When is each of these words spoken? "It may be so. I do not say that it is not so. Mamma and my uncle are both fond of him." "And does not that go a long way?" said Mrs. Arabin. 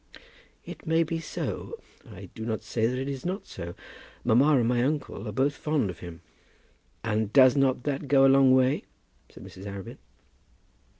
"It 0.65 0.87
may 0.87 1.03
be 1.03 1.19
so. 1.19 1.77
I 2.11 2.29
do 2.33 2.43
not 2.43 2.63
say 2.63 2.87
that 2.87 2.97
it 2.97 3.07
is 3.07 3.23
not 3.23 3.45
so. 3.45 3.75
Mamma 4.23 4.57
and 4.57 4.67
my 4.67 4.81
uncle 4.83 5.27
are 5.27 5.31
both 5.31 5.53
fond 5.53 5.91
of 5.91 5.99
him." 5.99 6.21
"And 7.03 7.31
does 7.31 7.55
not 7.55 7.83
that 7.83 8.07
go 8.07 8.25
a 8.25 8.25
long 8.25 8.51
way?" 8.55 8.85
said 9.29 9.43
Mrs. 9.43 9.67
Arabin. 9.67 9.97